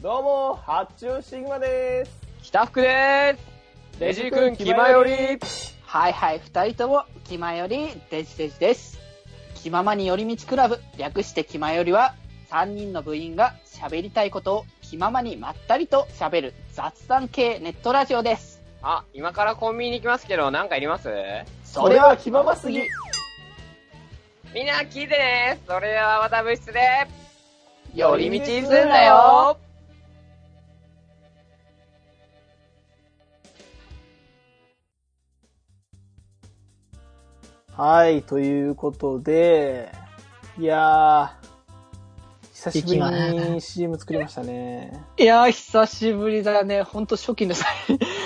[0.00, 2.18] どうも、発注シグマです。
[2.42, 5.38] 北福ですレジ君気まより
[5.90, 9.00] はいはい、二人とも、気まより、デジデジです。
[9.54, 12.14] 気ままに寄り道クラブ、略して気まよりは、
[12.50, 18.60] 三人の部員が喋りたいことを気ままにまったりと喋る雑談系ネットラジオです。
[18.82, 21.08] あ、今からコンビニに行きますけど、なんかいります？
[21.64, 22.82] そこれは気まますぎ。
[24.52, 26.80] みんな聞いてねそれではまた部室で、
[27.94, 29.56] 寄寄り道すんだよ
[37.78, 39.92] はい、ということで、
[40.58, 45.00] いやー、久しぶりに CM 作りましたね。
[45.16, 46.82] いやー、久しぶりだね。
[46.82, 47.68] ほんと初期の最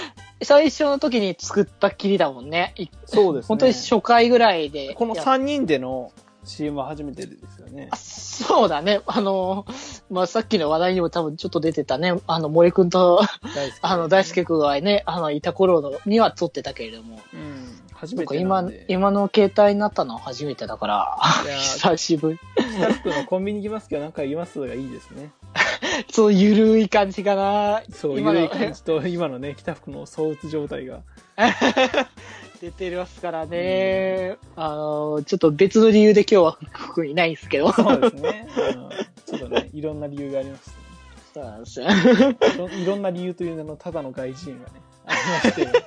[0.42, 2.72] 最初の時に作ったっきりだもんね。
[2.78, 3.48] いそうですね。
[3.48, 4.94] 本当に初回ぐらいで。
[4.94, 6.12] このや3人での
[6.44, 7.96] CM は初めてですよねあ。
[7.96, 9.02] そうだね。
[9.04, 9.66] あの、
[10.10, 12.14] まあ、さっきの話題にも多分ちょっと出てたね。
[12.26, 13.20] あの、森くんと、
[13.54, 13.78] 大好き。
[13.82, 17.20] あの、大輔くんがね、あの、いた頃のには撮ってたけれども。
[17.34, 17.82] うん。
[18.02, 21.16] 初めてなんで。、今の携帯になったのは初めてだから、
[21.60, 22.38] 久しぶり。
[22.76, 25.30] 北福のコンビニ行きますけど、なんか言いますがいいですね。
[26.10, 27.82] そう、ゆるい感じかな。
[27.92, 31.02] そう、い感じと、今のね、北福の相打つ状態が。
[32.60, 34.36] 出てますからね。
[34.56, 37.72] あの、ちょっと別の理由で今日は福いないんですけど。
[37.72, 38.48] そうですね。
[38.56, 38.90] あの
[39.26, 40.70] ちょっとね、いろんな理由がありまして、
[41.34, 41.86] そうなんですよ。
[41.86, 45.86] いろいろんな理由という名のただの外人がね、ありまして、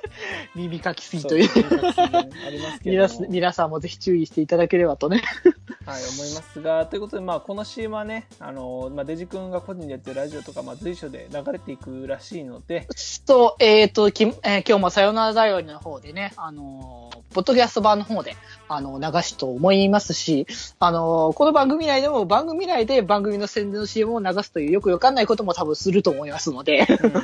[0.54, 1.48] 耳かきすぎそうという。
[1.48, 3.28] ありますけれ皆。
[3.28, 5.22] 皆さんもぜひ注意していただければとね。
[5.86, 14.32] はい、思いますが、ということで、まあ、この CM はね、あの、まあ、デジ君が個人でやってるラジオとか、まあ、随所で流れていくらしいので、そう、えっ、と、きえー
[14.66, 18.34] 今日もさよならだよりの方でね、あのーポッドキャスト版の方で、
[18.66, 20.46] あの、流しと思いますし、
[20.78, 27.22] あのーこの番組内でも番組内で番組の宣伝の CM を流すというよくわかんないことも多分すると思いますので、うん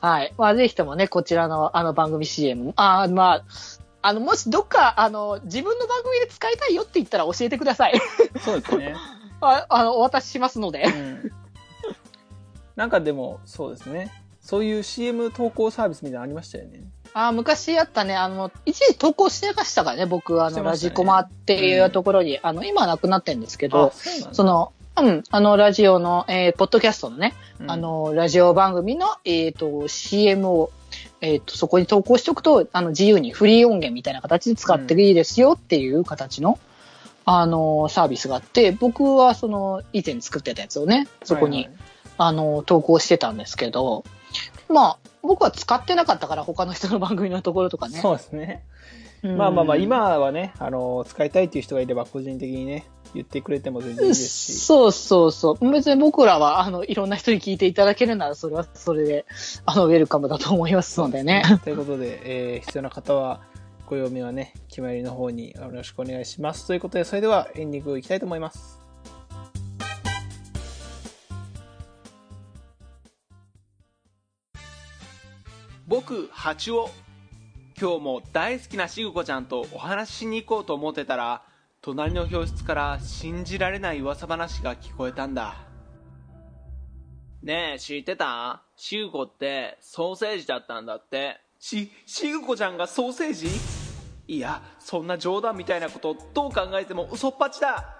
[0.00, 0.34] はい。
[0.38, 3.44] まあ、ぜひともね、こちらのあの番組 CM、あーまあ、
[4.02, 8.00] あの、もしどっか、あの、自分の番組で使いたいよって言ったら教えてください。
[8.42, 8.94] そうですね。
[9.42, 10.84] ああの、お渡ししますので。
[10.84, 11.32] うん
[12.76, 14.10] なんかでも、そうですね。
[14.40, 16.82] そういう CM 投稿サービスみたいなのありましたよね。
[17.12, 30.70] あ昔あったね、あの、一時投稿してましたからね、僕、あの、ねジコマっていうところに、あの、今はなくなってるんですけど、そその、うん、あの、ラジオの、えー、ポッドキャストのね、うんあの、ラジオ番組の、えっ、と、CM を、
[31.20, 36.58] えっ、と、そこに投稿しておくと、あの、自由にフリー音源みたいな形で使っていいですよっていう形の、
[37.24, 41.76] あの、サービスがあって、僕はその、以前作ってたやつをね、そこに、はいはい
[42.22, 44.04] あの、投稿してたんですけど、
[44.68, 47.98] まあ、僕は使ってなかったから、他の人の番組のところとかね。
[47.98, 48.62] そうですね。
[49.22, 54.58] うんまあまあまあ、今はね、あの、使いたいっていう人がいれば、個人的にね、言ってくれても全然いいですし。
[54.60, 55.70] そうそうそう。
[55.70, 59.26] 別に僕らは、あの、いろんな人に聞いていただけるなら、それはそれで、
[59.66, 61.42] あの、ウェルカムだと思いますのでね。
[61.64, 62.20] ということで、
[62.54, 63.42] えー必要な方は、
[63.86, 66.66] ご用命はね、決まりの方によろしくお願いします。
[66.66, 68.78] ということで、それではエンディングいきたいと思います。
[75.88, 76.88] 僕、ハチオ。
[77.80, 81.42] 今日も大好きなしぐこちゃんとお話ししに行こうと思ってたら、
[81.80, 85.54] 隣の教室から信じられない噂話が聞こえたんだ。
[87.42, 88.60] ねえ、知ってた？
[88.76, 91.40] しぐこってソーセージだったんだって。
[91.58, 93.48] し、しぐこちゃんがソーセージ？
[94.28, 97.96] いや、そんな冗談みたいなことどう考えても嘘っぱちだ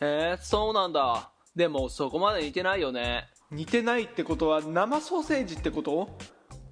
[0.00, 1.28] へえ、そうなんだ。
[1.54, 3.28] でもそこまで似てないよね。
[3.50, 6.16] 似てないってことは生ソーセージってこと？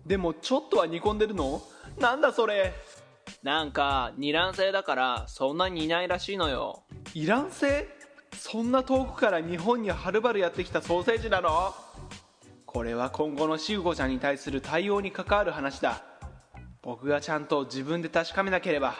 [0.06, 1.60] でもちょっとは煮込んでるの？
[2.00, 2.74] なんだそれ。
[3.42, 6.84] なんか二卵性だからそんなにいないらしいのよ。
[7.14, 7.88] イラン製
[8.36, 11.74] そんな遠くから日本にはるばるやってきたソーセージなの？
[12.66, 16.02] これは今後のしぐこちゃんに対する対応に関わる話だ。
[16.82, 18.94] 僕がちゃんと自分で確かめなければ。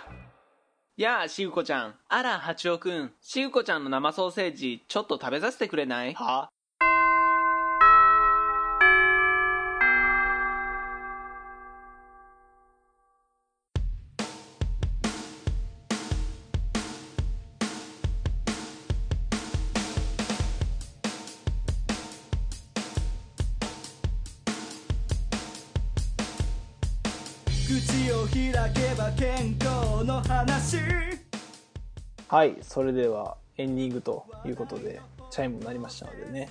[0.96, 1.94] やあしぐこちゃん。
[2.08, 6.14] あら八尾くんしぐこちゃんの生ソーセージちょっと食べさせてくれない？
[6.14, 6.48] は？
[27.66, 30.76] 口を開けば健康の話
[32.28, 35.00] はい、それでは、エンディングということで、
[35.32, 36.48] チャイムになりましたのでね。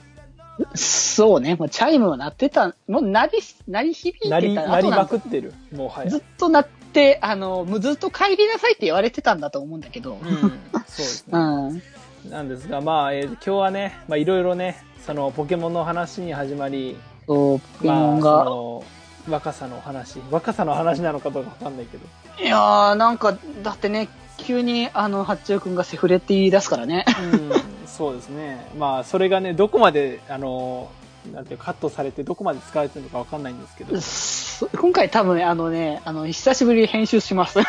[0.74, 3.32] そうね、もうチャイムは鳴ってた、もう鳴り、
[3.66, 5.54] 鳴り響いてたなり、なりまくってる。
[5.72, 6.10] もはや。
[6.10, 10.16] ずっと鳴って、あの、もうずっと帰りなさいって言われてたんだと思うんだけど。
[10.16, 11.32] うん、そうですね。
[11.34, 12.30] うん。
[12.30, 18.44] なんですが、まあ、えー今日はね、まあ、いろいろね、その、ポケモンの話に始まり、そう、ポケモンまあ、が。
[18.44, 18.84] その、
[19.30, 20.20] 若さの話。
[20.32, 22.06] 若さの話なのかどうかわかんないけど。
[22.44, 27.06] いやー、なんか、だってね、急に、あの、八千代くんがセフレって言い出すからね。
[27.34, 27.52] うん、
[27.88, 28.70] そうですね。
[28.78, 30.90] まあ、それがね、どこまで、あの、
[31.34, 37.60] なんていうかカットされて、どこまで使われてるのかわかんないんですけど、そ今回多分、あのね、あの、久しぶりに編集します。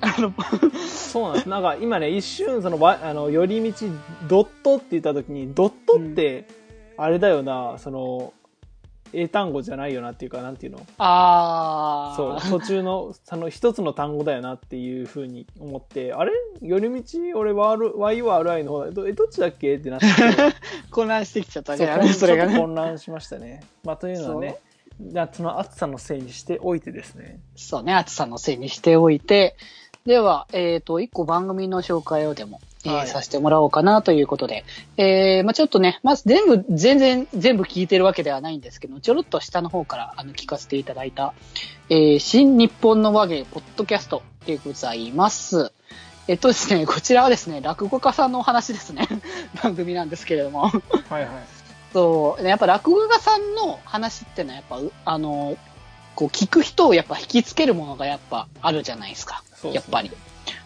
[0.88, 1.48] そうなんです。
[1.48, 3.86] なんか今ね、一瞬、その、わあの、寄り道、
[4.28, 6.46] ドットって言った時に、ドットって、
[6.98, 8.32] あれだよな、その、
[9.12, 10.80] 英単語じゃないよなっていうか、なんていうの？
[10.98, 12.40] あー。
[12.40, 16.32] そう、途中の、その一つの単語だよなっていうふうに思って、あれ？
[16.60, 18.90] 寄り道、俺は R、Y は RI の方だ。
[18.90, 19.76] どえ、どっちだっけ？
[19.76, 20.06] ってなって、
[20.90, 22.48] 混乱してきちゃったね、それが。
[22.48, 23.62] 混乱しましたね。
[23.84, 24.58] まあ、というのはね、
[25.00, 27.40] 夏の暑さのせいにしておいてですね。
[27.54, 29.56] そうね、暑さのせいにしておいて。
[30.06, 34.64] では、えっ、と、一個番組の紹介をでも、えーはいさせてもらおうかなということで。
[34.96, 41.34] えー、まあちょっとね、まず全部、全然、全部聞いてるわけではないんですけど、ちょろっと下の方から、あの、聞かせていただいた、
[41.88, 45.72] えー、新日本の和芸ポッドキャストでございます。
[46.28, 49.08] えっとですね、こちらはですね、落語家さんのお話ですね。
[49.62, 50.62] 番組なんですけれども。
[50.62, 51.55] はいはい。
[51.92, 55.56] そう、ねやっぱ落語家さんの話ってのはやっぱ、うあの、
[56.14, 59.42] こう聞く人をやっぱ引きつけるものがやっぱあるじゃないですか。
[59.54, 60.10] そうですねやっぱり。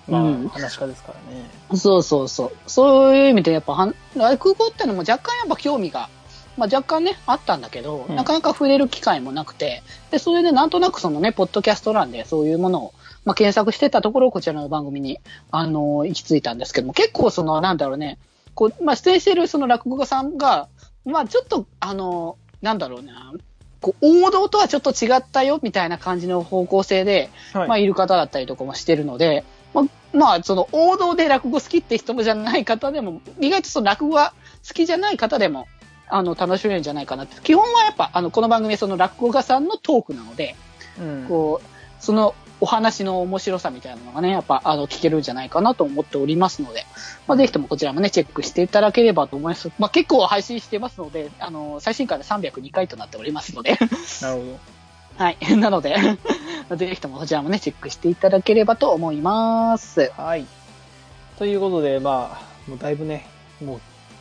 [0.08, 1.50] まあ、うん話し家ですからね。
[1.76, 2.52] そうそうそう。
[2.66, 6.08] そういう意味でやっぱはん、落語ってのも若干やっぱ興味が、
[6.56, 12.94] まあ若干ね、あったんだけど、うんなかなか触れる機会もなくて、で、それでなんとなくそのね、ポッドキャスト欄でそういうものを、
[13.24, 18.18] まあ検索してたところ、こちらの番組に、あの行き着いたんですけども、結構その、なんだろうね、
[18.54, 20.68] こう、まあ出演してるその落語家さんが、
[21.04, 23.32] まあちょっと、あのなんだろうな、
[23.80, 27.68] こう、王道とはちょっと違ったよ、みたいな感じの方向性で、はい。
[27.68, 34.34] まあ、いる方だったりとかもしてるので、まあ、まあ、その王道で落語好きって人もじゃない方でも、意外とその落語が
[34.66, 35.66] 好きじゃない方でも、
[36.08, 37.40] あの、楽しめるんじゃないかなって。
[37.42, 40.56] 基本はやっぱ、あの、この番組はその落語家さんのトークなので、
[41.00, 46.84] うんこう、そのお話の面白さみたいなのがね、やっぱ、あの、聞けるんじゃないかなと思っておりますので、
[47.26, 49.70] まあ、ぜひともこちらもね、チェックしていただければと思います。
[49.78, 53.78] まあ、結構配信してますので、あの、最新回で302回となっておりますので、
[54.22, 54.58] なるほど。
[55.16, 55.36] はい。
[55.56, 55.96] なので、
[56.76, 60.10] ぜひともこちらもね、チェックしていただければと思います。
[60.16, 60.46] はい。
[61.38, 63.26] ということで、まあ、もうだいぶね、
[63.64, 63.80] もう、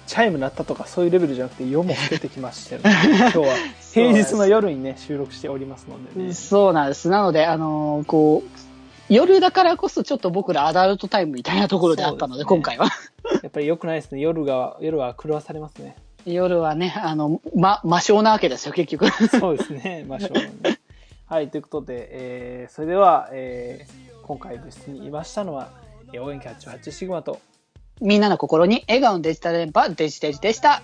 [0.10, 2.92] チャイム鳴ったとかそういうレベルじゃなくて夜も更けてきましたよね。
[3.30, 3.46] 今日は
[3.94, 6.34] 平日の夜にね、収録しておりますのでね。
[6.34, 7.10] そうなんです。
[7.10, 12.86] なので、あのーこう、夜だからこそちょっと僕らアダルトタイムみたいなところであったので、ですね今回は。
[13.44, 14.20] やっぱり良くないですね。
[14.20, 15.96] 夜が、夜は狂わされますね。
[16.26, 19.12] 夜はね、あの、ま、魔性なわけですよ、結局。
[19.30, 20.06] そうですね。
[20.08, 20.52] まあ、しょうがない。
[21.28, 25.70] はい、ということで、えー、それでは、えー、今回部室にいましたのは、
[26.14, 27.40] えー応援キャッチ8シグマと、
[28.02, 30.82] みんなの心に笑顔のデジタル電波、デジデジでした。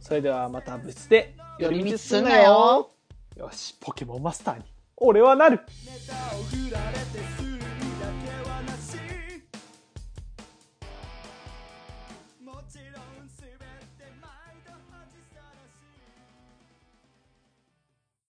[0.00, 2.90] それではまた部室で寄り道すんなよ。
[3.36, 4.64] よし、ポケモンマスターに、
[4.96, 7.00] 俺はなるネタを振られて
[7.42, 7.47] す